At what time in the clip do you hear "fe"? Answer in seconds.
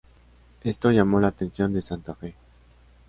2.15-2.33